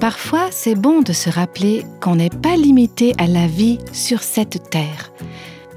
[0.00, 4.70] Parfois, c'est bon de se rappeler qu'on n'est pas limité à la vie sur cette
[4.70, 5.10] terre.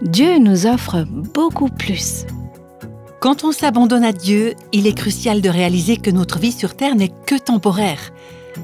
[0.02, 2.26] Dieu nous offre beaucoup plus.
[3.22, 6.96] Quand on s'abandonne à Dieu, il est crucial de réaliser que notre vie sur terre
[6.96, 8.12] n'est que temporaire.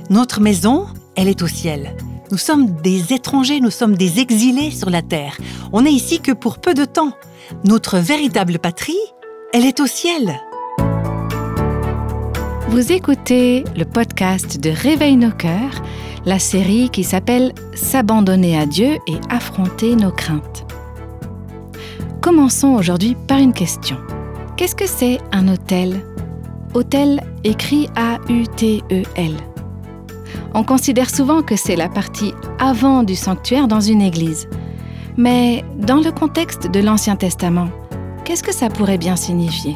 [0.10, 1.96] Notre maison, elle est au ciel.
[2.32, 5.38] Nous sommes des étrangers, nous sommes des exilés sur la terre.
[5.72, 7.14] On n'est ici que pour peu de temps.
[7.64, 8.94] Notre véritable patrie,
[9.54, 10.40] elle est au ciel.
[12.70, 15.84] Vous écoutez le podcast de Réveil nos cœurs,
[16.26, 20.66] la série qui s'appelle S'abandonner à Dieu et affronter nos craintes.
[22.22, 23.98] Commençons aujourd'hui par une question.
[24.56, 26.02] Qu'est-ce que c'est un hôtel
[26.73, 29.34] Hôtel écrit A-U-T-E-L.
[30.54, 34.48] On considère souvent que c'est la partie avant du sanctuaire dans une église.
[35.18, 37.68] Mais dans le contexte de l'Ancien Testament,
[38.23, 39.76] qu'est-ce que ça pourrait bien signifier?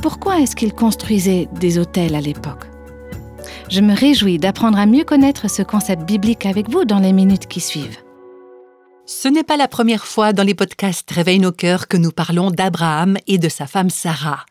[0.00, 2.71] Pourquoi est-ce qu'ils construisaient des hôtels à l'époque?
[3.72, 7.46] Je me réjouis d'apprendre à mieux connaître ce concept biblique avec vous dans les minutes
[7.46, 7.96] qui suivent.
[9.06, 12.50] Ce n'est pas la première fois dans les podcasts Réveille nos cœurs que nous parlons
[12.50, 14.44] d'Abraham et de sa femme Sarah.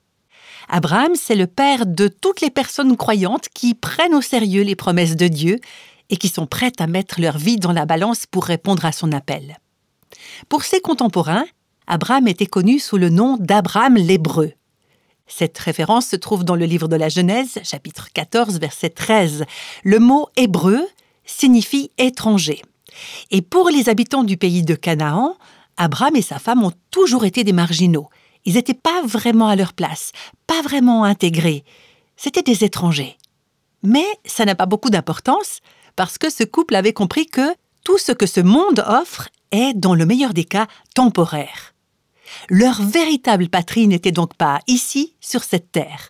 [0.69, 5.16] Abraham, c'est le père de toutes les personnes croyantes qui prennent au sérieux les promesses
[5.16, 5.59] de Dieu
[6.09, 9.11] et qui sont prêtes à mettre leur vie dans la balance pour répondre à son
[9.11, 9.59] appel.
[10.50, 11.45] Pour ses contemporains,
[11.85, 14.53] Abraham était connu sous le nom d'Abraham l'Hébreu.
[15.33, 19.45] Cette référence se trouve dans le livre de la Genèse, chapitre 14, verset 13.
[19.85, 20.85] Le mot hébreu
[21.25, 22.61] signifie étranger.
[23.31, 25.38] Et pour les habitants du pays de Canaan,
[25.77, 28.09] Abraham et sa femme ont toujours été des marginaux.
[28.43, 30.11] Ils n'étaient pas vraiment à leur place,
[30.47, 31.63] pas vraiment intégrés.
[32.17, 33.17] C'étaient des étrangers.
[33.83, 35.61] Mais ça n'a pas beaucoup d'importance
[35.95, 39.95] parce que ce couple avait compris que tout ce que ce monde offre est, dans
[39.95, 41.70] le meilleur des cas, temporaire.
[42.49, 46.09] Leur véritable patrie n'était donc pas ici, sur cette terre.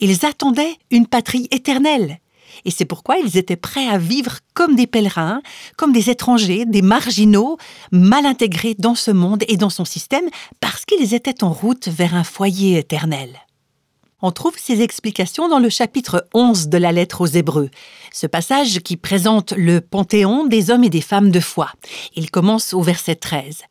[0.00, 2.20] Ils attendaient une patrie éternelle.
[2.64, 5.42] Et c'est pourquoi ils étaient prêts à vivre comme des pèlerins,
[5.76, 7.58] comme des étrangers, des marginaux,
[7.92, 10.28] mal intégrés dans ce monde et dans son système,
[10.60, 13.30] parce qu'ils étaient en route vers un foyer éternel.
[14.20, 17.70] On trouve ces explications dans le chapitre 11 de la lettre aux Hébreux,
[18.12, 21.70] ce passage qui présente le panthéon des hommes et des femmes de foi.
[22.16, 23.62] Il commence au verset 13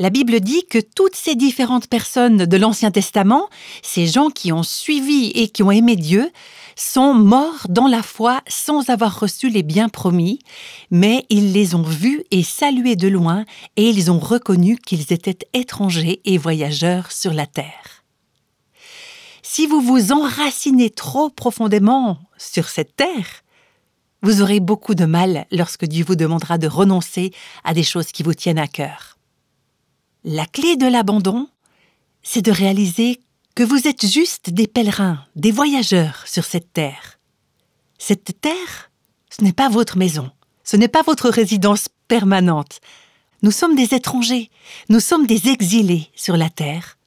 [0.00, 3.50] la Bible dit que toutes ces différentes personnes de l'Ancien Testament,
[3.82, 6.32] ces gens qui ont suivi et qui ont aimé Dieu,
[6.74, 10.38] sont morts dans la foi sans avoir reçu les biens promis,
[10.90, 13.44] mais ils les ont vus et salués de loin,
[13.76, 18.04] et ils ont reconnu qu'ils étaient étrangers et voyageurs sur la terre.
[19.42, 23.42] Si vous vous enracinez trop profondément sur cette terre,
[24.22, 27.32] vous aurez beaucoup de mal lorsque Dieu vous demandera de renoncer
[27.64, 29.09] à des choses qui vous tiennent à cœur.
[30.24, 31.48] La clé de l'abandon,
[32.22, 33.20] c'est de réaliser
[33.54, 37.18] que vous êtes juste des pèlerins, des voyageurs sur cette terre.
[37.96, 38.90] Cette terre,
[39.30, 40.30] ce n'est pas votre maison,
[40.62, 42.80] ce n'est pas votre résidence permanente.
[43.42, 44.50] Nous sommes des étrangers,
[44.90, 46.98] nous sommes des exilés sur la terre.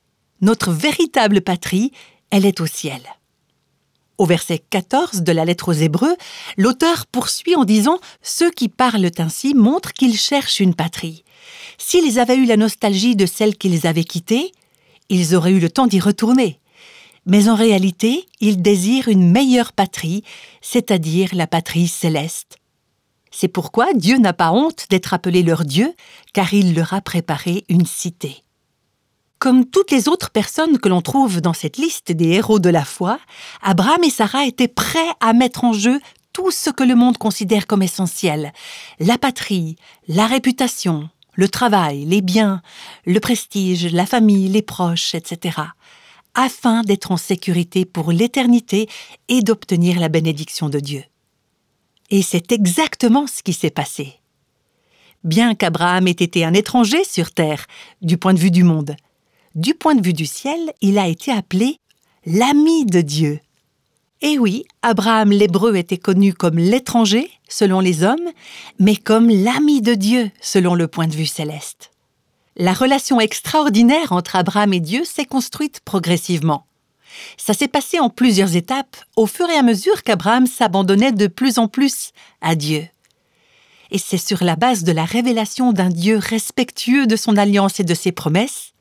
[0.41, 1.91] Notre véritable patrie,
[2.31, 3.01] elle est au ciel.
[4.18, 6.16] Au verset 14 de la lettre aux Hébreux,
[6.57, 11.24] l'auteur poursuit en disant Ceux qui parlent ainsi montrent qu'ils cherchent une patrie.
[11.78, 14.51] S'ils avaient eu la nostalgie de celle qu'ils avaient quittée,
[15.09, 16.59] ils auraient eu le temps d'y retourner.
[17.25, 20.23] Mais en réalité, ils désirent une meilleure patrie,
[20.62, 22.57] c'est-à-dire la patrie céleste.
[23.31, 25.94] C'est pourquoi Dieu n'a pas honte d'être appelé leur Dieu,
[26.33, 28.44] car il leur a préparé une cité.
[29.39, 32.85] Comme toutes les autres personnes que l'on trouve dans cette liste des héros de la
[32.85, 33.19] foi,
[33.62, 36.00] Abraham et Sarah étaient prêts à mettre en jeu
[36.31, 38.53] tout ce que le monde considère comme essentiel
[39.00, 39.75] la patrie,
[40.07, 42.61] la réputation, le travail, les biens,
[43.05, 45.57] le prestige, la famille, les proches, etc.,
[46.35, 48.89] afin d'être en sécurité pour l'éternité
[49.27, 51.03] et d'obtenir la bénédiction de Dieu.
[52.09, 54.19] Et c'est exactement ce qui s'est passé.
[55.23, 57.65] Bien qu'Abraham ait été un étranger sur terre,
[58.01, 58.95] du point de vue du monde,
[59.55, 61.77] du point de vue du ciel, il a été appelé
[62.25, 63.39] l'ami de Dieu.
[64.25, 68.29] Et oui, Abraham l'hébreu était connu comme l'étranger, selon les hommes,
[68.79, 71.91] mais comme l'ami de Dieu, selon le point de vue céleste.
[72.55, 76.65] La relation extraordinaire entre Abraham et Dieu s'est construite progressivement.
[77.35, 81.59] Ça s'est passé en plusieurs étapes au fur et à mesure qu'Abraham s'abandonnait de plus
[81.59, 82.87] en plus à Dieu.
[83.91, 87.83] Et c'est sur la base de la révélation d'un Dieu respectueux de son alliance et
[87.83, 88.71] de ses promesses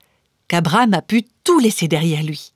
[0.47, 2.53] qu'Abraham a pu tout laisser derrière lui.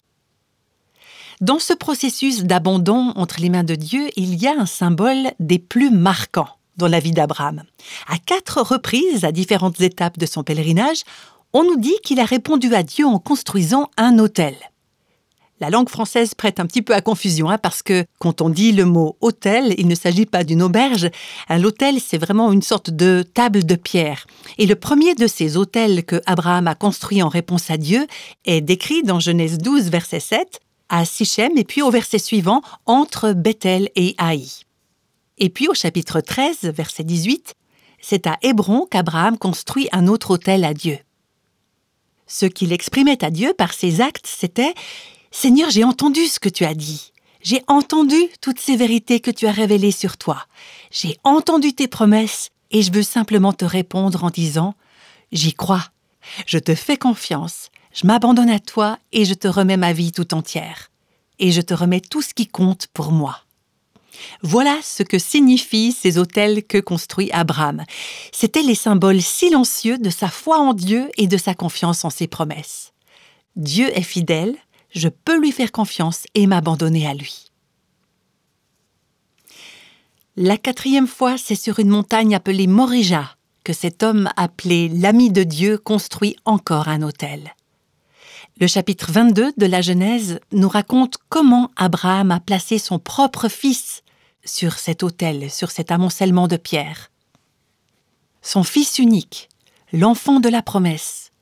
[1.42, 5.58] Dans ce processus d'abandon entre les mains de Dieu, il y a un symbole des
[5.58, 6.48] plus marquants
[6.78, 7.62] dans la vie d'Abraham.
[8.08, 11.02] À quatre reprises, à différentes étapes de son pèlerinage,
[11.52, 14.54] on nous dit qu'il a répondu à Dieu en construisant un autel.
[15.60, 18.72] La langue française prête un petit peu à confusion, hein, parce que quand on dit
[18.72, 21.10] le mot hôtel, il ne s'agit pas d'une auberge.
[21.50, 24.26] L'hôtel, c'est vraiment une sorte de table de pierre.
[24.58, 28.06] Et le premier de ces hôtels que Abraham a construit en réponse à Dieu
[28.44, 33.32] est décrit dans Genèse 12, verset 7, à Sichem, et puis au verset suivant, entre
[33.32, 34.48] Bethel et Haï.
[35.38, 37.54] Et puis au chapitre 13, verset 18,
[38.00, 40.98] c'est à Hébron qu'Abraham construit un autre hôtel à Dieu.
[42.26, 44.74] Ce qu'il exprimait à Dieu par ses actes, c'était
[45.30, 47.12] Seigneur, j'ai entendu ce que tu as dit.
[47.42, 50.46] J'ai entendu toutes ces vérités que tu as révélées sur toi.
[50.90, 54.74] J'ai entendu tes promesses et je veux simplement te répondre en disant
[55.32, 55.84] J'y crois.
[56.46, 57.70] Je te fais confiance.
[57.96, 60.90] Je m'abandonne à toi et je te remets ma vie tout entière.
[61.38, 63.38] Et je te remets tout ce qui compte pour moi.
[64.42, 67.84] Voilà ce que signifient ces hôtels que construit Abraham.
[68.32, 72.26] C'étaient les symboles silencieux de sa foi en Dieu et de sa confiance en ses
[72.26, 72.92] promesses.
[73.56, 74.56] Dieu est fidèle,
[74.94, 77.46] je peux lui faire confiance et m'abandonner à lui.
[80.36, 85.44] La quatrième fois, c'est sur une montagne appelée Morija que cet homme appelé l'ami de
[85.44, 87.55] Dieu construit encore un hôtel.
[88.58, 94.02] Le chapitre 22 de la Genèse nous raconte comment Abraham a placé son propre fils
[94.46, 97.10] sur cet hôtel, sur cet amoncellement de pierres.
[98.40, 99.50] Son fils unique,
[99.92, 101.32] l'enfant de la promesse,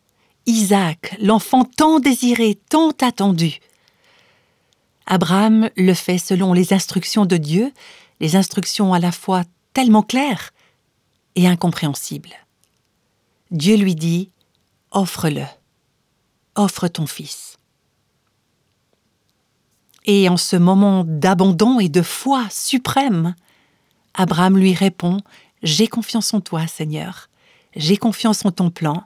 [0.47, 3.61] Isaac, l'enfant tant désiré, tant attendu.
[5.07, 7.73] Abraham le fait selon les instructions de Dieu,
[8.19, 10.51] les instructions à la fois tellement claires
[11.37, 12.35] et incompréhensibles.
[13.53, 14.31] Dieu lui dit
[14.91, 15.45] Offre-le,
[16.55, 17.59] offre ton fils.
[20.05, 23.35] Et en ce moment d'abandon et de foi suprême,
[24.13, 25.21] Abraham lui répond
[25.63, 27.29] J'ai confiance en toi, Seigneur,
[27.75, 29.05] j'ai confiance en ton plan,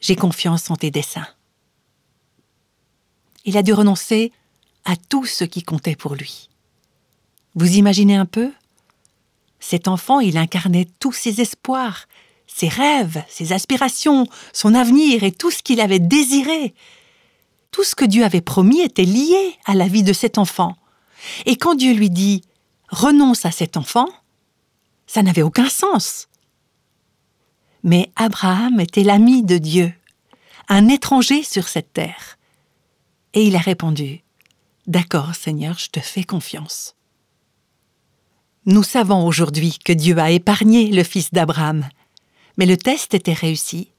[0.00, 1.28] j'ai confiance en tes desseins.
[3.44, 4.32] Il a dû renoncer
[4.84, 6.48] à tout ce qui comptait pour lui.
[7.54, 8.52] Vous imaginez un peu?
[9.60, 12.06] Cet enfant, il incarnait tous ses espoirs,
[12.46, 16.74] ses rêves, ses aspirations, son avenir et tout ce qu'il avait désiré.
[17.70, 20.76] Tout ce que Dieu avait promis était lié à la vie de cet enfant.
[21.44, 22.42] Et quand Dieu lui dit
[22.88, 24.08] renonce à cet enfant,
[25.06, 26.28] ça n'avait aucun sens.
[27.82, 29.92] Mais Abraham était l'ami de Dieu,
[30.68, 32.38] un étranger sur cette terre.
[33.34, 34.22] Et il a répondu,
[34.86, 36.94] D'accord Seigneur, je te fais confiance.
[38.66, 41.88] Nous savons aujourd'hui que Dieu a épargné le fils d'Abraham,
[42.56, 43.92] mais le test était réussi.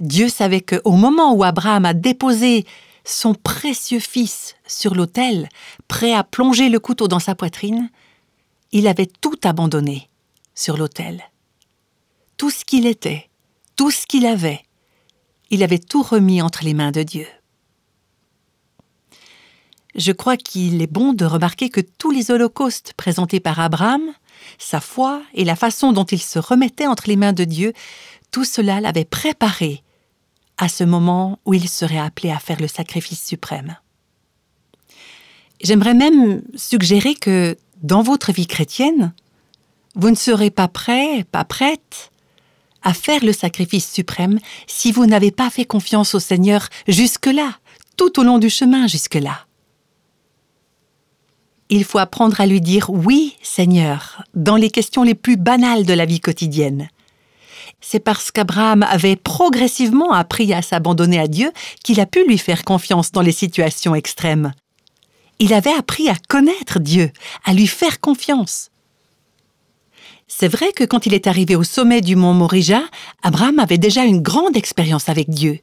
[0.00, 2.66] Dieu savait qu'au moment où Abraham a déposé
[3.04, 5.48] son précieux fils sur l'autel,
[5.88, 7.90] prêt à plonger le couteau dans sa poitrine,
[8.72, 10.08] il avait tout abandonné
[10.54, 11.22] sur l'autel
[12.36, 13.28] tout ce qu'il était,
[13.76, 14.62] tout ce qu'il avait.
[15.50, 17.26] Il avait tout remis entre les mains de Dieu.
[19.94, 24.02] Je crois qu'il est bon de remarquer que tous les holocaustes présentés par Abraham,
[24.58, 27.72] sa foi et la façon dont il se remettait entre les mains de Dieu,
[28.30, 29.82] tout cela l'avait préparé
[30.58, 33.76] à ce moment où il serait appelé à faire le sacrifice suprême.
[35.62, 39.12] J'aimerais même suggérer que dans votre vie chrétienne,
[39.94, 42.10] vous ne serez pas prêt, pas prête
[42.82, 47.58] à faire le sacrifice suprême si vous n'avez pas fait confiance au Seigneur jusque-là,
[47.96, 49.45] tout au long du chemin jusque-là.
[51.68, 55.92] Il faut apprendre à lui dire oui, Seigneur, dans les questions les plus banales de
[55.92, 56.88] la vie quotidienne.
[57.80, 61.52] C'est parce qu'Abraham avait progressivement appris à s'abandonner à Dieu
[61.84, 64.52] qu'il a pu lui faire confiance dans les situations extrêmes.
[65.38, 67.10] Il avait appris à connaître Dieu,
[67.44, 68.70] à lui faire confiance.
[70.28, 72.82] C'est vrai que quand il est arrivé au sommet du mont Morija,
[73.22, 75.60] Abraham avait déjà une grande expérience avec Dieu.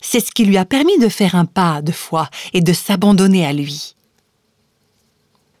[0.00, 3.46] C'est ce qui lui a permis de faire un pas de foi et de s'abandonner
[3.46, 3.95] à lui.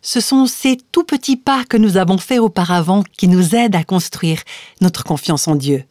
[0.08, 3.82] Ce sont ces tout petits pas que nous avons faits auparavant qui nous aident à
[3.82, 4.38] construire
[4.80, 5.82] notre confiance en Dieu.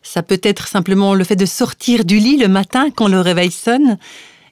[0.00, 3.50] Ça peut être simplement le fait de sortir du lit le matin quand le réveil
[3.50, 3.98] sonne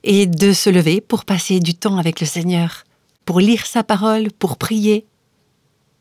[0.03, 2.83] et de se lever pour passer du temps avec le Seigneur,
[3.27, 5.07] pour lire sa parole, pour prier,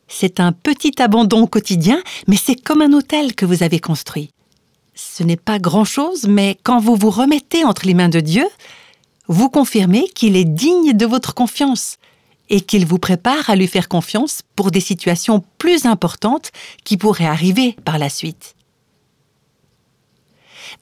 [0.08, 4.34] c'est un petit abandon quotidien, mais c'est comme un hôtel que vous avez construit.
[4.96, 8.48] Ce n'est pas grand-chose, mais quand vous vous remettez entre les mains de Dieu,
[9.28, 12.00] vous confirmez qu'il est digne de votre confiance
[12.50, 16.52] et qu'il vous prépare à lui faire confiance pour des situations plus importantes
[16.84, 18.56] qui pourraient arriver par la suite.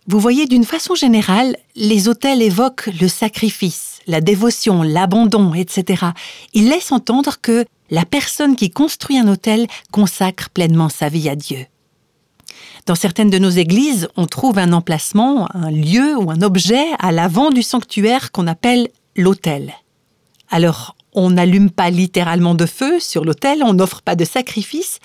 [0.08, 6.08] Vous voyez, d'une façon générale, les hôtels évoquent le sacrifice, la dévotion, l'abandon, etc.
[6.54, 11.36] Ils laissent entendre que la personne qui construit un hôtel consacre pleinement sa vie à
[11.36, 11.66] Dieu.
[12.86, 17.12] Dans certaines de nos églises, on trouve un emplacement, un lieu ou un objet à
[17.12, 19.74] l'avant du sanctuaire qu'on appelle l'autel.
[20.50, 25.00] Alors, on n'allume pas littéralement de feu sur l'autel, on n'offre pas de sacrifice,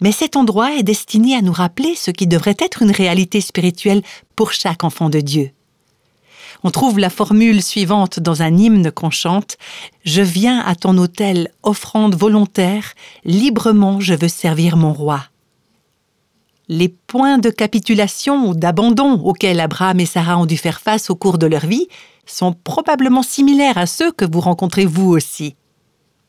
[0.00, 4.02] mais cet endroit est destiné à nous rappeler ce qui devrait être une réalité spirituelle
[4.34, 5.52] pour chaque enfant de Dieu.
[6.64, 9.56] On trouve la formule suivante dans un hymne qu'on chante
[10.04, 15.20] Je viens à ton autel, offrande volontaire, librement je veux servir mon roi.
[16.68, 21.14] Les points de capitulation ou d'abandon auxquels Abraham et Sarah ont dû faire face au
[21.14, 21.86] cours de leur vie
[22.32, 25.54] sont probablement similaires à ceux que vous rencontrez vous aussi.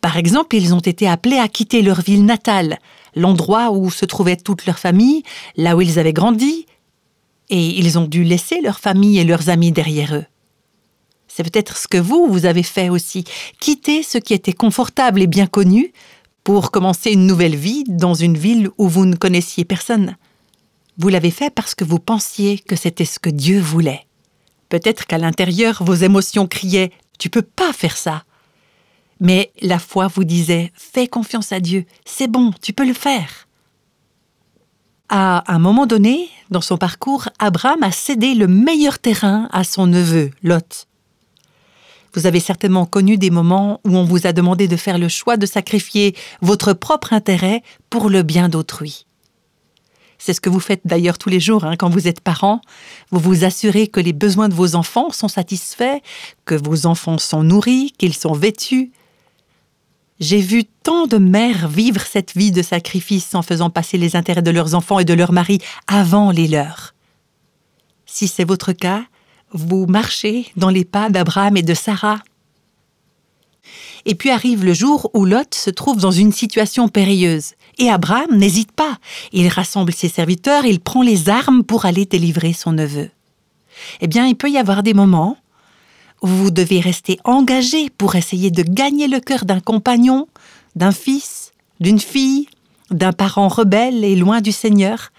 [0.02, 2.80] Par exemple, ils ont été appelés à quitter leur ville natale,
[3.16, 5.24] l'endroit où se trouvait toute leur famille,
[5.56, 6.66] là où ils avaient grandi,
[7.50, 10.26] et ils ont dû laisser leur famille et leurs amis derrière eux.
[11.28, 13.24] C'est peut-être ce que vous, vous avez fait aussi,
[13.60, 15.94] quitter ce qui était confortable et bien connu
[16.44, 20.18] pour commencer une nouvelle vie dans une ville où vous ne connaissiez personne.
[20.98, 24.06] Vous l'avez fait parce que vous pensiez que c'était ce que Dieu voulait.
[24.74, 26.88] Peut-être qu'à l'intérieur, vos émotions criaient⁇
[27.20, 28.12] Tu peux pas faire ça!⁇
[29.20, 33.28] Mais la foi vous disait⁇ Fais confiance à Dieu, c'est bon, tu peux le faire!⁇
[35.10, 39.86] À un moment donné, dans son parcours, Abraham a cédé le meilleur terrain à son
[39.86, 40.88] neveu, Lot.
[42.16, 45.38] Vous avez certainement connu des moments où on vous a demandé de faire le choix
[45.38, 47.62] de sacrifier votre propre intérêt
[47.92, 49.06] pour le bien d'autrui.
[50.26, 52.62] C'est ce que vous faites d'ailleurs tous les jours hein, quand vous êtes parent.
[53.12, 56.00] Vous vous assurez que les besoins de vos enfants sont satisfaits,
[56.46, 58.94] que vos enfants sont nourris, qu'ils sont vêtus.
[60.22, 64.42] J'ai vu tant de mères vivre cette vie de sacrifice en faisant passer les intérêts
[64.42, 66.96] de leurs enfants et de leur mari avant les leurs.
[68.06, 69.04] Si c'est votre cas,
[69.52, 72.24] vous marchez dans les pas d'Abraham et de Sarah.
[74.06, 77.56] Et puis arrive le jour où Lot se trouve dans une situation périlleuse.
[77.78, 78.98] Et Abraham n'hésite pas.
[79.32, 83.10] Il rassemble ses serviteurs, il prend les armes pour aller délivrer son neveu.
[84.02, 85.38] Eh bien, il peut y avoir des moments
[86.22, 90.28] où vous devez rester engagé pour essayer de gagner le cœur d'un compagnon,
[90.76, 92.48] d'un fils, d'une fille,
[92.92, 95.12] d'un parent rebelle et loin du Seigneur.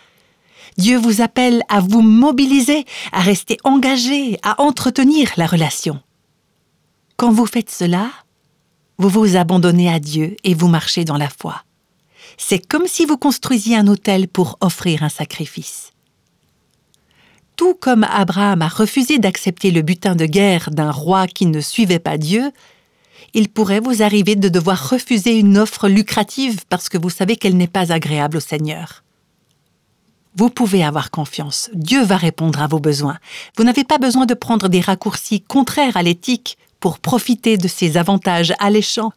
[0.78, 6.00] Dieu vous appelle à vous mobiliser, à rester engagé, à entretenir la relation.
[7.16, 8.10] Quand vous faites cela,
[8.98, 11.64] vous vous abandonnez à Dieu et vous marchez dans la foi.
[12.36, 15.92] C'est comme si vous construisiez un autel pour offrir un sacrifice.
[17.56, 22.00] Tout comme Abraham a refusé d'accepter le butin de guerre d'un roi qui ne suivait
[22.00, 22.50] pas Dieu,
[23.32, 27.56] il pourrait vous arriver de devoir refuser une offre lucrative parce que vous savez qu'elle
[27.56, 29.04] n'est pas agréable au Seigneur.
[30.36, 33.18] Vous pouvez avoir confiance, Dieu va répondre à vos besoins.
[33.56, 37.96] Vous n'avez pas besoin de prendre des raccourcis contraires à l'éthique pour profiter de ces
[37.96, 39.12] avantages alléchants.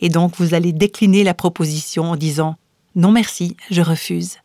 [0.00, 2.56] Et donc vous allez décliner la proposition en disant
[2.94, 4.38] Non merci, je refuse.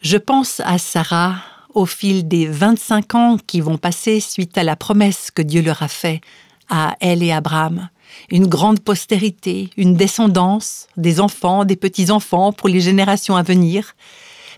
[0.00, 1.36] Je pense à Sarah
[1.74, 5.82] au fil des 25 ans qui vont passer suite à la promesse que Dieu leur
[5.82, 6.22] a faite
[6.68, 7.88] à elle et Abraham.
[8.30, 13.94] Une grande postérité, une descendance, des enfants, des petits-enfants pour les générations à venir.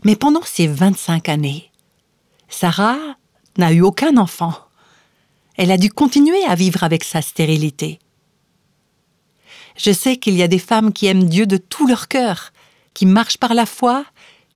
[0.05, 1.71] Mais pendant ces 25 années,
[2.49, 2.99] Sarah
[3.59, 4.55] n'a eu aucun enfant
[5.63, 7.99] elle a dû continuer à vivre avec sa stérilité.
[9.83, 12.53] Je sais qu'il y a des femmes qui aiment Dieu de tout leur cœur,
[12.93, 14.05] qui marchent par la foi,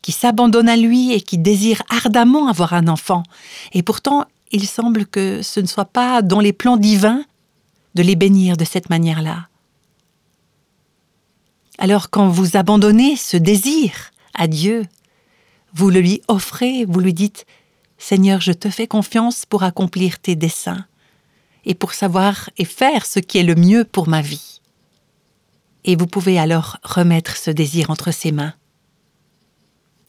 [0.02, 3.23] qui s'abandonnent à lui et qui désirent ardemment avoir un enfant.
[3.73, 7.25] Et pourtant, il semble que ce ne soit pas dans les plans divins
[7.95, 9.49] de les bénir de cette manière-là.
[11.78, 14.85] Alors quand vous abandonnez ce désir à Dieu,
[15.73, 17.47] vous le lui offrez, vous lui dites
[17.97, 20.85] Seigneur, je te fais confiance pour accomplir tes desseins
[21.64, 24.53] et pour savoir et faire ce qui est le mieux pour ma vie.
[25.85, 28.55] Et vous pouvez alors remettre ce désir entre ses mains.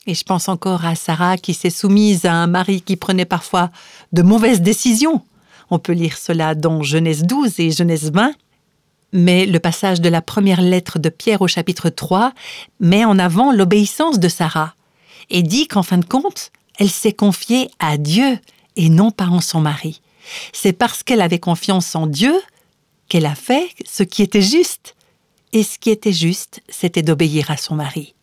[0.08, 3.72] Et je pense encore à Sarah qui s'est soumise à un mari qui prenait parfois
[4.14, 5.24] de mauvaises décisions.
[5.72, 8.32] On peut lire cela dans Genèse 12 et Genèse 20.
[9.14, 12.34] Mais le passage de la première lettre de Pierre au chapitre 3
[12.80, 14.76] met en avant l'obéissance de Sarah
[15.30, 18.38] et dit qu'en fin de compte, elle s'est confiée à Dieu
[18.76, 20.02] et non pas en son mari.
[20.54, 22.34] C'est parce qu'elle avait confiance en Dieu
[23.08, 24.96] qu'elle a fait ce qui était juste.
[25.56, 28.14] Et ce qui était juste, c'était d'obéir à son mari.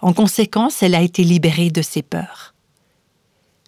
[0.00, 2.54] En conséquence, elle a été libérée de ses peurs.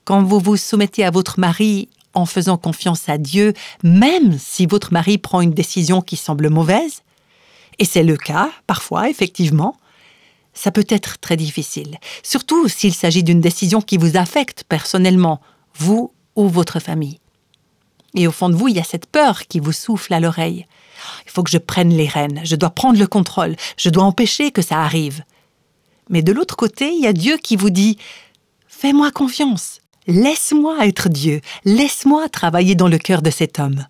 [0.05, 4.93] Quand vous vous soumettez à votre mari en faisant confiance à Dieu, même si votre
[4.93, 7.03] mari prend une décision qui semble mauvaise,
[7.81, 9.77] et c'est le cas, parfois, effectivement,
[10.55, 15.41] ça peut être très difficile, surtout s'il s'agit d'une décision qui vous affecte personnellement,
[15.75, 17.19] vous ou votre famille.
[18.19, 20.67] Et au fond de vous, il y a cette peur qui vous souffle à l'oreille.
[21.25, 24.51] Il faut que je prenne les rênes, je dois prendre le contrôle, je dois empêcher
[24.51, 25.23] que ça arrive.
[26.11, 27.97] Mais de l'autre côté, il y a Dieu qui vous dit
[28.67, 33.87] Fais-moi confiance, laisse-moi être Dieu, laisse-moi travailler dans le cœur de cet homme.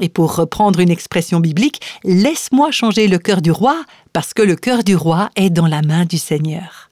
[0.00, 4.56] Et pour reprendre une expression biblique, laisse-moi changer le cœur du roi, parce que le
[4.56, 6.90] cœur du roi est dans la main du Seigneur.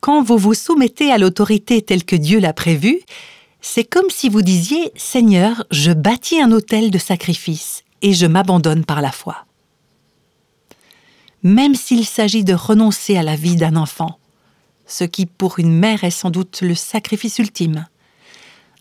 [0.00, 3.00] Quand vous vous soumettez à l'autorité telle que Dieu l'a prévue,
[3.60, 8.84] c'est comme si vous disiez Seigneur, je bâtis un autel de sacrifice et je m'abandonne
[8.84, 9.44] par la foi.
[11.42, 14.18] Même s'il s'agit de renoncer à la vie d'un enfant,
[14.86, 17.86] ce qui pour une mère est sans doute le sacrifice ultime,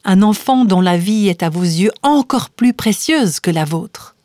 [0.05, 4.15] un enfant dont la vie est à vos yeux encore plus précieuse que la vôtre.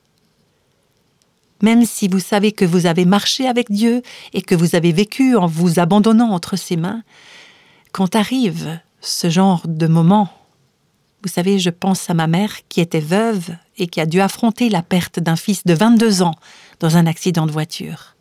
[1.63, 5.37] Même si vous savez que vous avez marché avec Dieu et que vous avez vécu
[5.37, 7.03] en vous abandonnant entre ses mains,
[7.93, 10.29] quand arrive ce genre de moment,
[11.25, 14.69] vous savez, je pense à ma mère qui était veuve et qui a dû affronter
[14.69, 16.35] la perte d'un fils de 22 ans
[16.81, 18.15] dans un accident de voiture.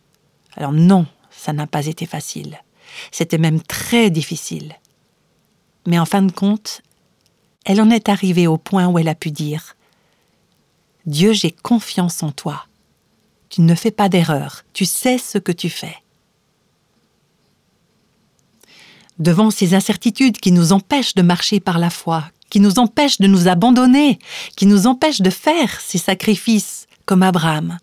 [0.56, 2.62] Alors non, ça n'a pas été facile.
[3.12, 4.76] C'était même très difficile.
[5.86, 6.82] Mais en fin de compte,
[7.66, 9.76] elle en est arrivée au point où elle a pu dire
[11.06, 12.68] Dieu, j'ai confiance en toi.
[13.50, 15.98] Tu ne fais pas d'erreur, tu sais ce que tu fais.
[19.20, 23.26] Devant ces incertitudes qui nous empêchent de marcher par la foi, qui nous empêchent de
[23.26, 24.20] nous abandonner,
[24.56, 27.80] qui nous empêchent de faire ces sacrifices comme Abraham,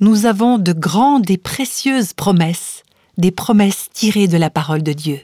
[0.00, 2.82] nous avons de grandes et précieuses promesses,
[3.16, 5.20] des promesses tirées de la parole de Dieu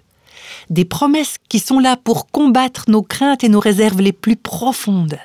[0.70, 5.18] des promesses qui sont là pour combattre nos craintes et nos réserves les plus profondes.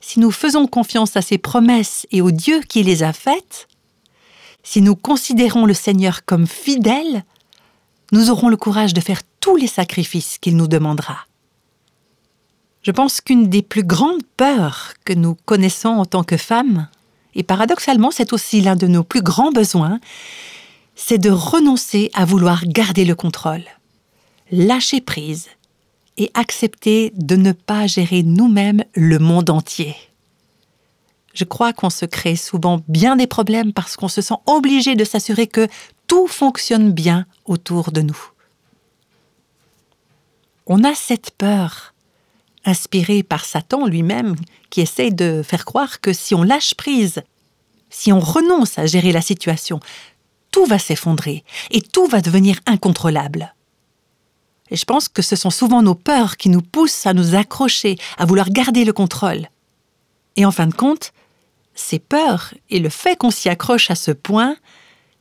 [0.00, 3.66] Si nous faisons confiance à ces promesses et au Dieu qui les a faites,
[4.62, 7.24] si nous considérons le Seigneur comme fidèle,
[8.12, 11.27] nous aurons le courage de faire tous les sacrifices qu'il nous demandera.
[12.88, 16.88] Je pense qu'une des plus grandes peurs que nous connaissons en tant que femmes,
[17.34, 20.00] et paradoxalement c'est aussi l'un de nos plus grands besoins,
[20.94, 23.60] c'est de renoncer à vouloir garder le contrôle
[24.50, 25.48] lâcher prise
[26.16, 29.94] et accepter de ne pas gérer nous-mêmes le monde entier.
[31.34, 35.04] Je crois qu'on se crée souvent bien des problèmes parce qu'on se sent obligé de
[35.04, 35.68] s'assurer que
[36.06, 38.30] tout fonctionne bien autour de nous.
[40.66, 41.92] On a cette peur,
[42.64, 44.36] inspirée par Satan lui-même,
[44.70, 47.22] qui essaye de faire croire que si on lâche prise,
[47.90, 49.80] si on renonce à gérer la situation,
[50.50, 53.54] tout va s'effondrer et tout va devenir incontrôlable.
[54.70, 57.96] Et je pense que ce sont souvent nos peurs qui nous poussent à nous accrocher,
[58.18, 59.48] à vouloir garder le contrôle.
[60.36, 61.12] Et en fin de compte,
[61.74, 64.56] ces peurs et le fait qu'on s'y accroche à ce point,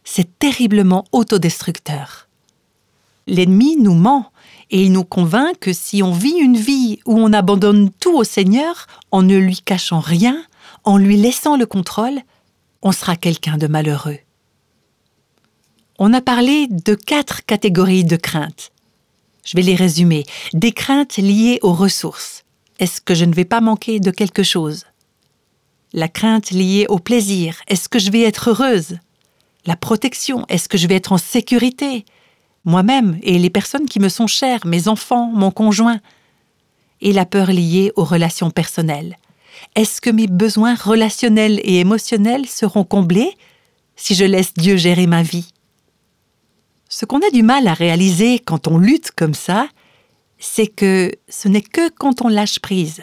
[0.04, 2.28] c'est terriblement autodestructeur.
[3.28, 4.32] L'ennemi nous ment
[4.70, 8.24] et il nous convainc que si on vit une vie où on abandonne tout au
[8.24, 10.44] Seigneur, en ne lui cachant rien,
[10.84, 12.20] en lui laissant le contrôle,
[12.82, 14.20] on sera quelqu'un de malheureux.
[16.00, 18.72] On a parlé de quatre catégories de craintes.
[19.44, 20.26] Je vais les résumer.
[20.54, 22.44] Des craintes liées aux ressources.
[22.80, 24.86] Est-ce que je ne vais pas manquer de quelque chose?
[25.94, 27.62] La crainte liée au plaisir.
[27.68, 29.00] Est-ce que je vais être heureuse?
[29.66, 30.46] La protection.
[30.50, 32.06] Est-ce que je vais être en sécurité?
[32.68, 36.02] Moi-même et les personnes qui me sont chères, mes enfants, mon conjoint.
[37.00, 39.18] Et la peur liée aux relations personnelles.
[39.76, 43.32] Est-ce que mes besoins relationnels et émotionnels seront comblés
[43.96, 45.48] si je laisse Dieu gérer ma vie?
[46.90, 49.70] Ce qu'on a du mal à réaliser quand on lutte comme ça,
[50.38, 53.02] c'est que ce n'est que quand on lâche prise,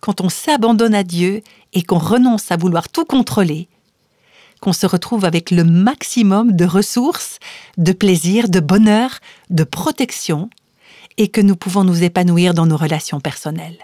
[0.00, 1.40] quand on s'abandonne à Dieu
[1.72, 3.68] et qu'on renonce à vouloir tout contrôler,
[4.62, 7.40] qu'on se retrouve avec le maximum de ressources,
[7.78, 9.18] de plaisir, de bonheur,
[9.50, 10.48] de protection,
[11.18, 13.78] et que nous pouvons nous épanouir dans nos relations personnelles.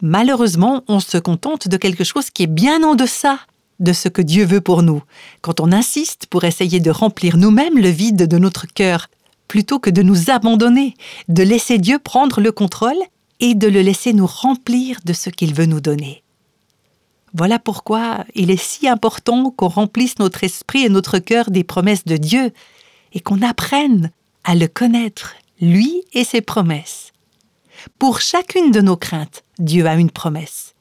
[0.00, 3.38] Malheureusement, on se contente de quelque chose qui est bien en deçà
[3.80, 5.02] de ce que Dieu veut pour nous,
[5.42, 9.08] quand on insiste pour essayer de remplir nous-mêmes le vide de notre cœur,
[9.46, 10.94] plutôt que de nous abandonner,
[11.28, 12.98] de laisser Dieu prendre le contrôle
[13.40, 16.22] et de le laisser nous remplir de ce qu'il veut nous donner.
[17.34, 22.04] Voilà pourquoi il est si important qu'on remplisse notre esprit et notre cœur des promesses
[22.04, 22.52] de Dieu
[23.12, 24.10] et qu'on apprenne
[24.44, 27.12] à le connaître, lui et ses promesses.
[27.98, 30.74] Pour chacune de nos craintes, Dieu a une promesse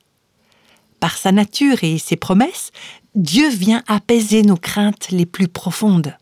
[0.99, 2.71] par sa nature et ses promesses,
[3.15, 6.15] Dieu vient apaiser nos craintes les plus profondes.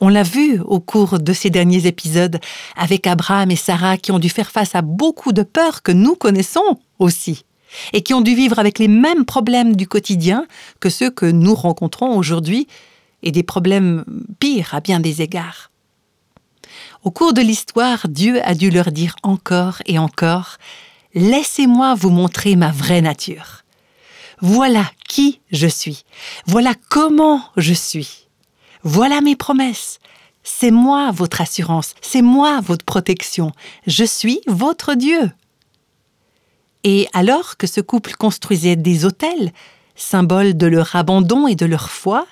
[0.00, 2.40] On l'a vu au cours de ces derniers épisodes
[2.76, 6.14] avec Abraham et Sarah qui ont dû faire face à beaucoup de peurs que nous
[6.14, 7.44] connaissons aussi
[7.92, 10.46] et qui ont dû vivre avec les mêmes problèmes du quotidien
[10.80, 12.66] que ceux que nous rencontrons aujourd'hui
[13.22, 14.04] et des problèmes
[14.38, 15.70] pires à bien des égards.
[17.02, 20.56] Au cours de l'histoire, Dieu a dû leur dire encore et encore
[21.14, 23.64] Laissez-moi vous montrer ma vraie nature.
[24.40, 26.04] Voilà qui je suis.
[26.46, 28.28] Voilà comment je suis.
[28.84, 29.98] Voilà mes promesses.
[30.42, 31.94] C'est moi votre assurance.
[32.00, 33.52] C'est moi votre protection.
[33.86, 35.30] Je suis votre Dieu.
[36.84, 39.52] Et alors que ce couple construisait des autels,
[39.94, 42.26] symbole de leur abandon et de leur foi,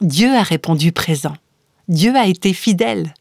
[0.00, 1.36] Dieu a répondu présent.
[1.88, 3.14] Dieu a été fidèle.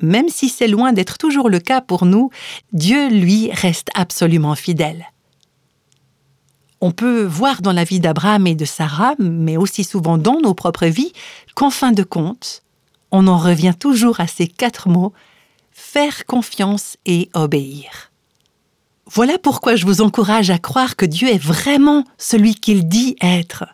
[0.00, 2.30] Même si c'est loin d'être toujours le cas pour nous,
[2.72, 5.06] Dieu, lui, reste absolument fidèle.
[6.80, 10.54] On peut voir dans la vie d'Abraham et de Sarah, mais aussi souvent dans nos
[10.54, 11.12] propres vies,
[11.54, 12.62] qu'en fin de compte,
[13.12, 15.12] on en revient toujours à ces quatre mots
[15.70, 18.11] faire confiance et obéir.
[19.14, 23.64] Voilà pourquoi je vous encourage à croire que Dieu est vraiment celui qu'il dit être.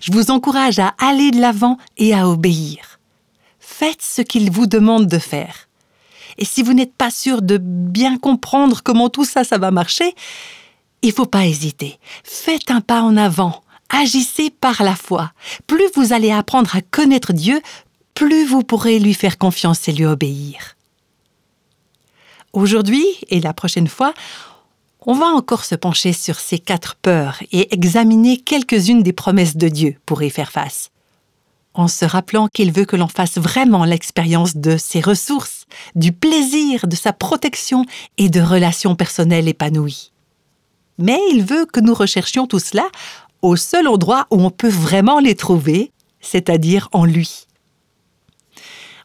[0.00, 3.00] Je vous encourage à aller de l'avant et à obéir.
[3.58, 5.68] Faites ce qu'il vous demande de faire.
[6.38, 10.14] Et si vous n'êtes pas sûr de bien comprendre comment tout ça, ça va marcher,
[11.02, 11.98] il faut pas hésiter.
[12.22, 13.64] Faites un pas en avant.
[13.88, 15.32] Agissez par la foi.
[15.66, 17.60] Plus vous allez apprendre à connaître Dieu,
[18.14, 20.76] plus vous pourrez lui faire confiance et lui obéir.
[22.52, 24.14] Aujourd'hui et la prochaine fois,
[25.06, 29.68] on va encore se pencher sur ces quatre peurs et examiner quelques-unes des promesses de
[29.68, 30.90] Dieu pour y faire face.
[31.74, 36.88] En se rappelant qu'il veut que l'on fasse vraiment l'expérience de ses ressources, du plaisir,
[36.88, 37.84] de sa protection
[38.18, 40.10] et de relations personnelles épanouies.
[40.98, 42.88] Mais il veut que nous recherchions tout cela
[43.42, 47.46] au seul endroit où on peut vraiment les trouver, c'est-à-dire en lui.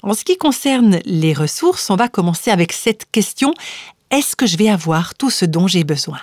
[0.03, 3.53] En ce qui concerne les ressources, on va commencer avec cette question
[4.12, 6.19] est-ce que je vais avoir tout ce dont j'ai besoin?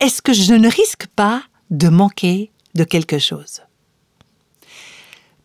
[0.00, 3.62] Est-ce que je ne risque pas de manquer de quelque chose?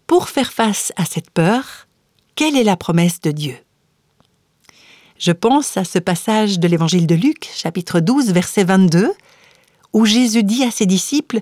[0.05, 1.87] Pour faire face à cette peur,
[2.35, 3.55] quelle est la promesse de Dieu?
[5.17, 9.11] Je pense à ce passage de l'évangile de Luc, chapitre 12, verset 22,
[9.93, 11.41] où Jésus dit à ses disciples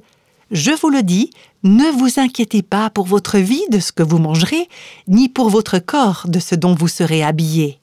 [0.51, 1.31] Je vous le dis,
[1.63, 4.69] ne vous inquiétez pas pour votre vie de ce que vous mangerez,
[5.07, 7.79] ni pour votre corps de ce dont vous serez habillés.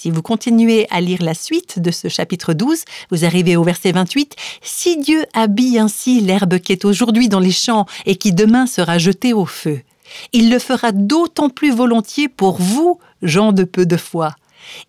[0.00, 3.92] Si vous continuez à lire la suite de ce chapitre 12, vous arrivez au verset
[3.92, 4.34] 28.
[4.62, 8.96] Si Dieu habille ainsi l'herbe qui est aujourd'hui dans les champs et qui demain sera
[8.96, 9.82] jetée au feu,
[10.32, 14.34] il le fera d'autant plus volontiers pour vous, gens de peu de foi.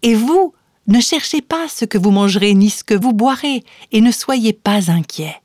[0.02, 0.54] Et vous,
[0.88, 4.54] ne cherchez pas ce que vous mangerez ni ce que vous boirez, et ne soyez
[4.54, 5.42] pas inquiets.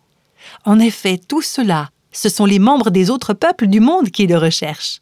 [0.65, 4.39] En effet, tout cela, ce sont les membres des autres peuples du monde qui le
[4.39, 5.01] recherchent.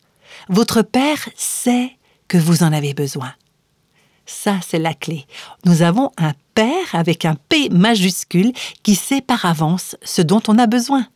[0.48, 1.90] Votre Père sait
[2.28, 3.34] que vous en avez besoin.
[4.26, 5.26] Ça, c'est la clé.
[5.64, 10.58] Nous avons un Père avec un P majuscule qui sait par avance ce dont on
[10.58, 11.06] a besoin.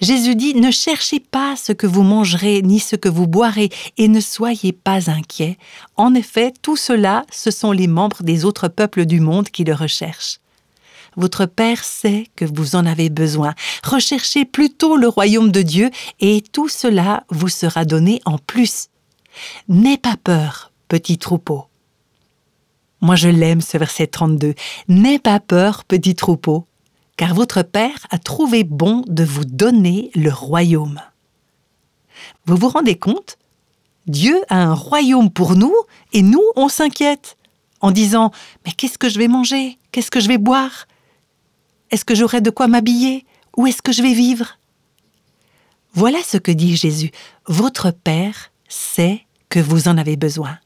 [0.00, 4.06] Jésus dit, ne cherchez pas ce que vous mangerez ni ce que vous boirez et
[4.06, 5.58] ne soyez pas inquiets.
[5.96, 9.74] En effet, tout cela, ce sont les membres des autres peuples du monde qui le
[9.74, 10.38] recherchent.
[11.16, 13.54] Votre Père sait que vous en avez besoin.
[13.82, 18.86] Recherchez plutôt le royaume de Dieu et tout cela vous sera donné en plus.
[19.68, 21.66] N'aie pas peur, petit troupeau.
[23.00, 24.54] Moi je l'aime ce verset 32.
[24.88, 26.66] N'aie pas peur, petit troupeau,
[27.16, 31.00] car votre Père a trouvé bon de vous donner le royaume.
[32.46, 33.38] Vous vous rendez compte?
[34.06, 35.74] Dieu a un royaume pour nous
[36.12, 37.36] et nous, on s'inquiète
[37.80, 38.30] en disant
[38.64, 39.78] Mais qu'est-ce que je vais manger?
[39.92, 40.86] Qu'est-ce que je vais boire?
[41.90, 43.26] Est-ce que j'aurai de quoi m'habiller?
[43.56, 44.58] Où est-ce que je vais vivre?
[45.92, 47.10] Voilà ce que dit Jésus.
[47.46, 50.58] Votre Père sait que vous en avez besoin.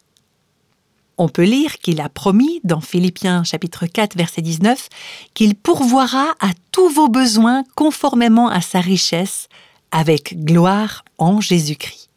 [1.18, 4.88] On peut lire qu'il a promis dans Philippiens chapitre 4 verset 19
[5.34, 9.48] qu'il pourvoira à tous vos besoins conformément à sa richesse
[9.90, 12.08] avec gloire en Jésus-Christ.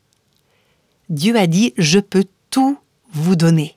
[1.09, 2.77] Dieu a dit je peux tout
[3.11, 3.75] vous donner.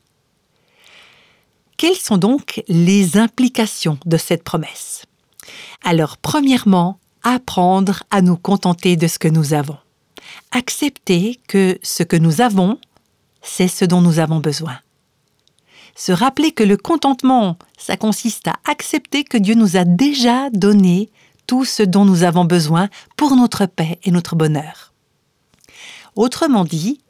[1.76, 5.04] Quelles sont donc les implications de cette promesse?
[5.82, 9.78] Alors premièrement, apprendre à nous contenter de ce que nous avons.
[10.52, 12.78] Accepter que ce que nous avons,
[13.42, 14.78] c'est ce dont nous avons besoin
[15.98, 21.10] se rappeler que le contentement, ça consiste à accepter que Dieu nous a déjà donné
[21.48, 24.92] tout ce dont nous avons besoin pour notre paix et notre bonheur.
[26.14, 27.00] Autrement dit,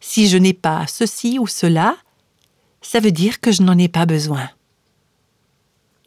[0.00, 1.96] si je n'ai pas ceci ou cela,
[2.80, 4.50] ça veut dire que je n'en ai pas besoin.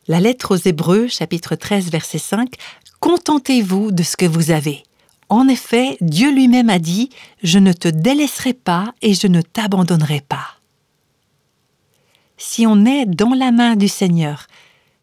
[0.10, 2.54] La lettre aux Hébreux, chapitre 13, verset 5,
[3.00, 4.84] Contentez-vous de ce que vous avez.
[5.30, 7.12] En effet, Dieu lui-même a dit,
[7.44, 10.55] Je ne te délaisserai pas et je ne t'abandonnerai pas
[12.38, 14.48] si on est dans la main du Seigneur,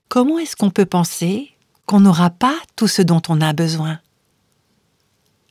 [0.09, 1.51] comment est-ce qu'on peut penser
[1.87, 3.99] qu'on n'aura pas tout ce dont on a besoin?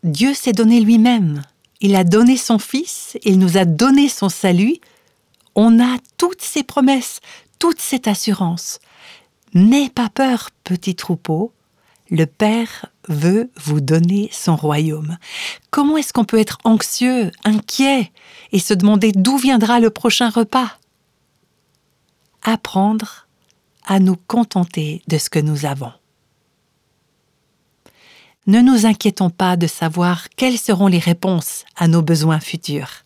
[0.03, 1.43] Dieu s'est donné lui-même.
[1.79, 4.75] Il a donné son Fils, il nous a donné son salut.
[5.55, 7.19] On a toutes ces promesses,
[7.59, 8.79] toute cette assurance.
[9.53, 11.51] N'aie pas peur, petit troupeau.
[12.09, 15.17] Le Père veut vous donner son royaume.
[15.71, 18.11] Comment est-ce qu'on peut être anxieux, inquiet
[18.51, 20.77] et se demander d'où viendra le prochain repas?
[22.43, 23.27] Apprendre
[23.85, 25.91] à nous contenter de ce que nous avons.
[28.47, 33.03] Ne nous inquiétons pas de savoir quelles seront les réponses à nos besoins futurs.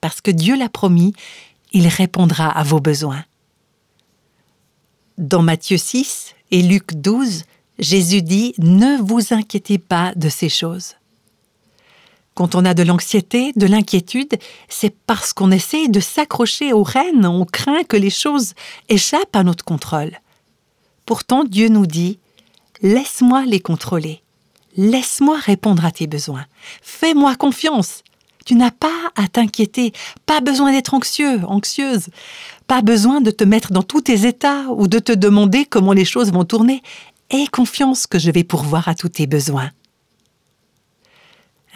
[0.00, 1.14] Parce que Dieu l'a promis,
[1.72, 3.24] il répondra à vos besoins.
[5.18, 7.44] Dans Matthieu 6 et Luc 12,
[7.78, 10.90] Jésus dit⁇ Ne vous inquiétez pas de ces choses⁇
[12.36, 14.36] Quand on a de l'anxiété, de l'inquiétude,
[14.68, 18.52] c'est parce qu'on essaie de s'accrocher aux rênes, on craint que les choses
[18.90, 20.20] échappent à notre contrôle.
[21.06, 22.18] Pourtant Dieu nous dit⁇
[22.86, 24.22] Laisse-moi les contrôler,
[24.76, 26.44] laisse-moi répondre à tes besoins,
[26.82, 28.02] fais-moi confiance,
[28.44, 29.94] tu n'as pas à t'inquiéter,
[30.26, 32.08] pas besoin d'être anxieux, anxieuse,
[32.66, 36.04] pas besoin de te mettre dans tous tes états ou de te demander comment les
[36.04, 36.82] choses vont tourner.
[37.30, 39.70] Aie confiance que je vais pourvoir à tous tes besoins.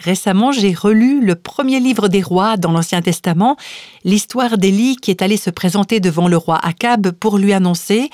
[0.03, 3.55] Récemment, j'ai relu le premier livre des rois dans l'Ancien Testament,
[4.03, 8.09] l'histoire d'Élie qui est allé se présenter devant le roi Akab pour lui annoncer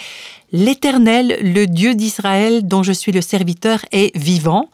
[0.51, 4.69] L'Éternel, le Dieu d'Israël dont je suis le serviteur, est vivant.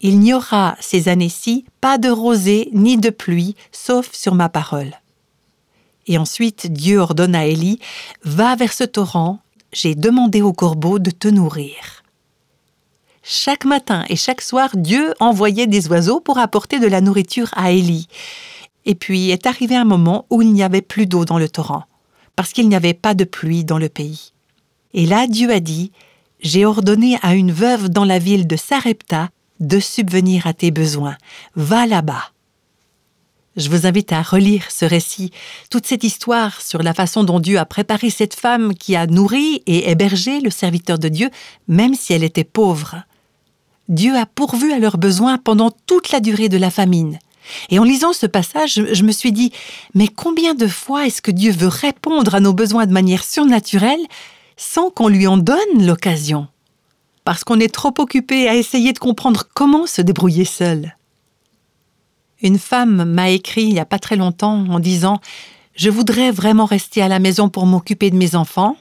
[0.00, 4.92] Il n'y aura ces années-ci pas de rosée ni de pluie, sauf sur ma parole.
[6.06, 7.78] Et ensuite Dieu ordonne à Élie
[8.24, 9.40] Va vers ce torrent,
[9.72, 12.02] j'ai demandé au corbeau de te nourrir.
[13.30, 17.72] Chaque matin et chaque soir, Dieu envoyait des oiseaux pour apporter de la nourriture à
[17.72, 18.08] Élie.
[18.86, 21.84] Et puis est arrivé un moment où il n'y avait plus d'eau dans le torrent,
[22.36, 24.32] parce qu'il n'y avait pas de pluie dans le pays.
[24.94, 25.92] Et là, Dieu a dit,
[26.40, 29.28] J'ai ordonné à une veuve dans la ville de Sarepta
[29.60, 31.18] de subvenir à tes besoins.
[31.54, 32.32] Va là-bas.
[33.56, 35.32] Je vous invite à relire ce récit,
[35.68, 39.62] toute cette histoire sur la façon dont Dieu a préparé cette femme qui a nourri
[39.66, 41.28] et hébergé le serviteur de Dieu,
[41.66, 43.02] même si elle était pauvre.
[43.88, 47.18] Dieu a pourvu à leurs besoins pendant toute la durée de la famine.
[47.70, 49.52] Et en lisant ce passage, je me suis dit,
[49.94, 54.00] mais combien de fois est-ce que Dieu veut répondre à nos besoins de manière surnaturelle
[54.56, 56.48] sans qu'on lui en donne l'occasion?
[57.24, 60.96] Parce qu'on est trop occupé à essayer de comprendre comment se débrouiller seul.
[62.42, 65.20] Une femme m'a écrit il n'y a pas très longtemps en disant
[65.74, 68.76] Je voudrais vraiment rester à la maison pour m'occuper de mes enfants,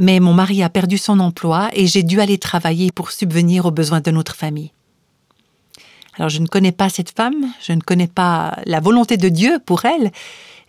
[0.00, 3.70] mais mon mari a perdu son emploi et j'ai dû aller travailler pour subvenir aux
[3.70, 4.72] besoins de notre famille.
[6.14, 9.58] Alors je ne connais pas cette femme, je ne connais pas la volonté de Dieu
[9.64, 10.10] pour elle,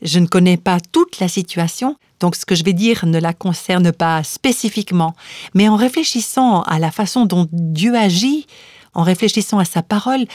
[0.02, 3.34] je ne connais pas toute la situation, donc ce que je vais dire ne la
[3.34, 5.16] concerne pas spécifiquement,
[5.54, 8.48] mais en réfléchissant à la façon dont Dieu agit,
[8.94, 10.26] en réfléchissant à sa parole,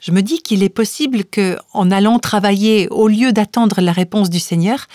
[0.00, 4.30] je me dis qu'il est possible que, en allant travailler au lieu d'attendre la réponse
[4.30, 4.88] du Seigneur,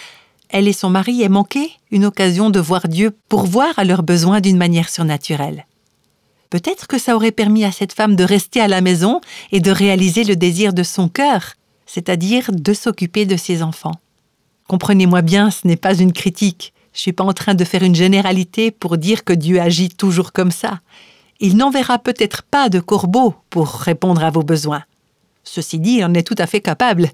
[0.49, 4.41] elle et son mari aient manqué une occasion de voir Dieu pourvoir à leurs besoins
[4.41, 5.65] d'une manière surnaturelle.
[6.49, 9.19] Peut-être que ça aurait permis à cette femme de rester à la maison
[9.51, 11.53] et de réaliser le désir de son cœur,
[11.85, 13.99] c'est-à-dire de s'occuper de ses enfants.
[14.67, 16.73] Comprenez-moi bien, ce n'est pas une critique.
[16.93, 19.89] Je ne suis pas en train de faire une généralité pour dire que Dieu agit
[19.89, 20.79] toujours comme ça.
[21.39, 24.83] Il n'enverra peut-être pas de corbeau pour répondre à vos besoins.
[25.43, 27.09] Ceci dit, il en est tout à fait capable.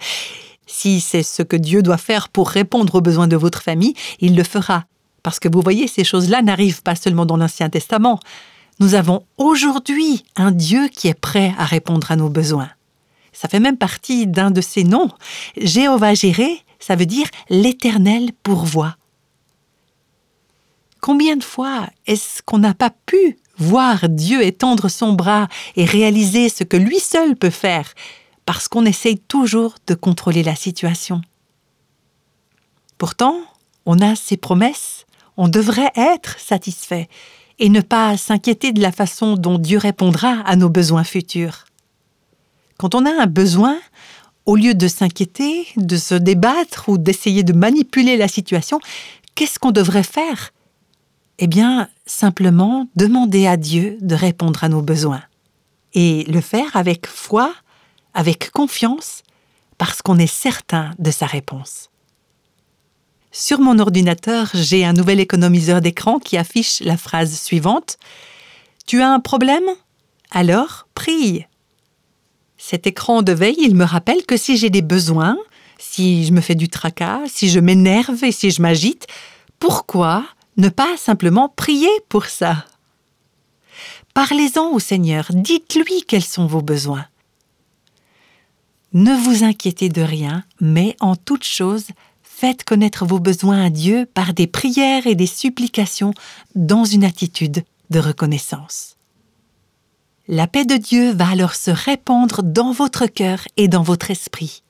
[0.66, 4.36] Si c'est ce que Dieu doit faire pour répondre aux besoins de votre famille, il
[4.36, 4.86] le fera.
[5.22, 8.20] Parce que vous voyez, ces choses-là n'arrivent pas seulement dans l'Ancien Testament.
[8.80, 12.70] Nous avons aujourd'hui un Dieu qui est prêt à répondre à nos besoins.
[13.32, 15.10] Ça fait même partie d'un de ses noms.
[15.58, 18.96] Jéhovah Jiré, ça veut dire l'Éternel pourvoit.
[21.02, 26.50] Combien de fois est-ce qu'on n'a pas pu voir Dieu étendre son bras et réaliser
[26.50, 27.94] ce que lui seul peut faire
[28.46, 31.22] parce qu'on essaye toujours de contrôler la situation.
[32.98, 33.38] Pourtant,
[33.86, 35.06] on a ses promesses,
[35.38, 37.10] on devrait être satisfait
[37.60, 41.66] et ne pas s'inquiéter de la façon dont Dieu répondra à nos besoins futurs.
[42.78, 43.78] Quand on a un besoin,
[44.46, 48.80] au lieu de s'inquiéter, de se débattre ou d'essayer de manipuler la situation,
[49.36, 50.52] qu'est-ce qu'on devrait faire?
[51.40, 55.24] Eh bien, simplement demander à Dieu de répondre à nos besoins.
[55.94, 57.54] Et le faire avec foi
[58.14, 59.24] avec confiance
[59.78, 61.90] parce qu'on est certain de sa réponse.
[63.32, 67.98] Sur mon ordinateur, j'ai un nouvel économiseur d'écran qui affiche la phrase suivante
[68.86, 69.64] Tu as un problème?
[70.30, 71.46] Alors prie.
[72.58, 75.38] Cet écran de veille, il me rappelle que si j'ai des besoins,
[75.80, 79.08] si je me fais du tracas, si je m'énerve et si je m'agite,
[79.60, 80.24] pourquoi
[80.58, 82.66] ne pas simplement prier pour ça?
[84.14, 87.06] Parlez-en au Seigneur, dites-lui quels sont vos besoins.
[88.94, 91.86] Ne vous inquiétez de rien, mais en toute chose,
[92.22, 96.14] faites connaître vos besoins à Dieu par des prières et des supplications
[96.54, 98.98] dans une attitude de reconnaissance.
[100.28, 104.62] La paix de Dieu va alors se répandre dans votre cœur et dans votre esprit.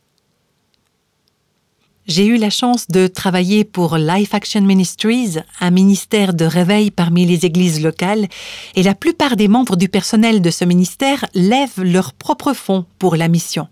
[2.08, 7.26] J'ai eu la chance de travailler pour Life Action Ministries, un ministère de réveil parmi
[7.26, 8.28] les églises locales,
[8.76, 13.18] et la plupart des membres du personnel de ce ministère lèvent leurs propres fonds pour
[13.18, 13.68] la mission.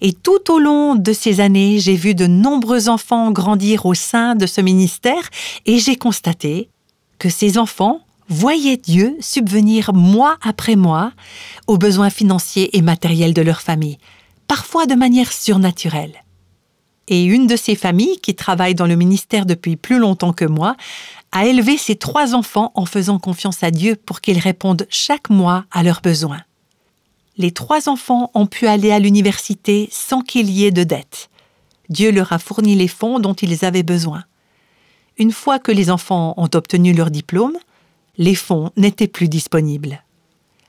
[0.00, 4.34] Et tout au long de ces années, j'ai vu de nombreux enfants grandir au sein
[4.34, 5.28] de ce ministère
[5.66, 6.70] et j'ai constaté
[7.18, 11.12] que ces enfants voyaient Dieu subvenir mois après mois
[11.66, 13.98] aux besoins financiers et matériels de leur famille,
[14.48, 16.24] parfois de manière surnaturelle.
[17.08, 20.76] Et une de ces familles, qui travaille dans le ministère depuis plus longtemps que moi,
[21.32, 25.64] a élevé ses trois enfants en faisant confiance à Dieu pour qu'ils répondent chaque mois
[25.72, 26.40] à leurs besoins.
[27.36, 31.30] Les trois enfants ont pu aller à l'université sans qu'il y ait de dette.
[31.88, 34.24] Dieu leur a fourni les fonds dont ils avaient besoin.
[35.18, 37.56] Une fois que les enfants ont obtenu leur diplôme,
[38.16, 40.02] les fonds n'étaient plus disponibles.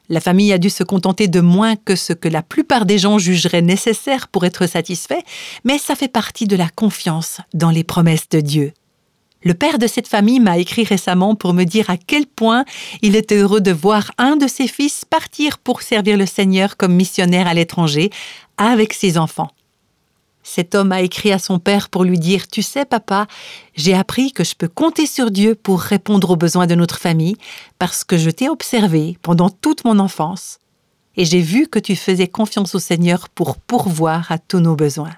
[0.09, 3.17] La famille a dû se contenter de moins que ce que la plupart des gens
[3.17, 5.23] jugeraient nécessaire pour être satisfaits,
[5.63, 8.73] mais ça fait partie de la confiance dans les promesses de Dieu.
[9.43, 12.63] Le père de cette famille m'a écrit récemment pour me dire à quel point
[13.01, 16.93] il était heureux de voir un de ses fils partir pour servir le Seigneur comme
[16.93, 18.11] missionnaire à l'étranger
[18.57, 19.49] avec ses enfants.
[20.43, 23.27] Cet homme a écrit à son père pour lui dire Tu sais, papa,
[23.75, 27.35] j'ai appris que je peux compter sur Dieu pour répondre aux besoins de notre famille
[27.79, 30.59] parce que je t'ai observé pendant toute mon enfance
[31.17, 35.11] et j'ai vu que tu faisais confiance au Seigneur pour pourvoir à tous nos besoins.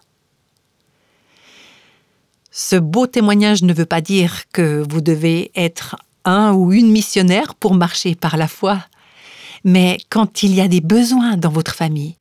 [2.55, 7.55] Ce beau témoignage ne veut pas dire que vous devez être un ou une missionnaire
[7.55, 8.77] pour marcher par la foi,
[9.63, 12.15] mais quand il y a des besoins dans votre famille,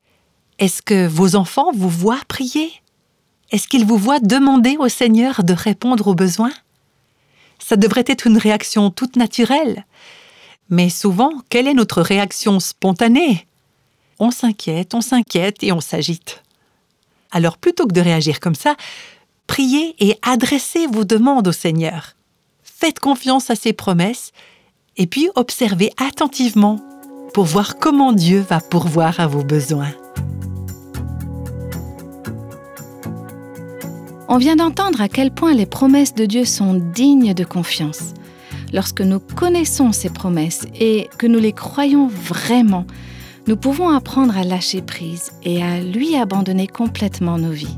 [0.59, 2.73] est-ce que vos enfants vous voient prier?
[3.51, 6.55] Est-ce qu'il vous voit demander au Seigneur de répondre aux besoins?
[7.59, 9.85] Ça devrait être une réaction toute naturelle.
[10.71, 13.47] Mais souvent, quelle est notre réaction spontanée?
[14.19, 16.43] On s'inquiète, on s'inquiète et on s'agite.
[17.33, 18.77] Alors plutôt que de réagir comme ça,
[19.47, 22.17] priez et adressez vos demandes au Seigneur.
[22.63, 24.33] Faites confiance à ses promesses
[24.97, 26.81] et puis observez attentivement
[27.33, 29.93] pour voir comment Dieu va pourvoir à vos besoins.
[34.29, 38.15] On vient d'entendre à quel point les promesses de Dieu sont dignes de confiance.
[38.73, 42.87] Lorsque nous connaissons ces promesses et que nous les croyons vraiment,
[43.47, 47.77] nous pouvons apprendre à lâcher prise et à lui abandonner complètement nos vies.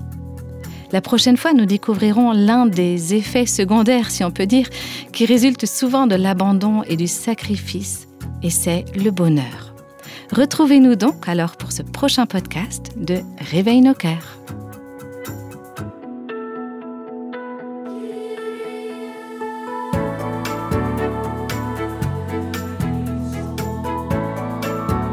[0.95, 4.69] La prochaine fois, nous découvrirons l'un des effets secondaires, si on peut dire,
[5.13, 8.07] qui résultent souvent de l'abandon et du sacrifice,
[8.45, 9.75] et c'est le bonheur.
[10.31, 14.39] Retrouvez-nous donc alors pour ce prochain podcast de Réveille nos cœurs.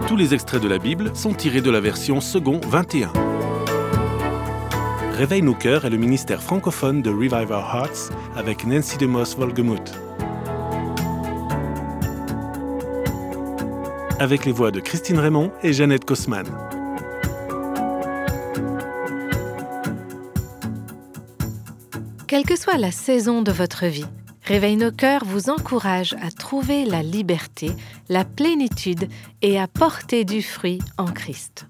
[0.08, 3.31] Tous les extraits de la Bible sont tirés de la version second 21.
[5.22, 9.94] Réveille nos cœurs est le ministère francophone de Revive Our Hearts avec Nancy DeMoss Volgemuth.
[14.18, 16.48] Avec les voix de Christine Raymond et Jeannette Kosman.
[22.28, 24.08] Quelle que soit la saison de votre vie,
[24.44, 27.70] Réveille nos cœurs vous encourage à trouver la liberté,
[28.10, 29.08] la plénitude
[29.44, 31.68] et à porter du fruit en Christ.